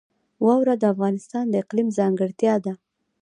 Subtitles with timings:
[0.45, 2.73] واوره د افغانستان د اقلیم ځانګړتیا ده.